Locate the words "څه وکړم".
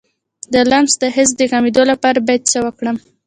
2.51-2.97